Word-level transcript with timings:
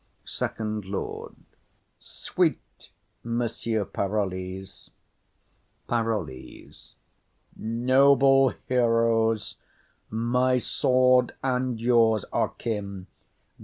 SECOND 0.25 0.85
LORD. 0.85 1.35
Sweet 1.99 2.89
Monsieur 3.23 3.85
Parolles! 3.85 4.89
PAROLLES. 5.87 6.95
Noble 7.55 8.49
heroes, 8.67 9.57
my 10.09 10.57
sword 10.57 11.35
and 11.43 11.79
yours 11.79 12.25
are 12.33 12.49
kin. 12.49 13.05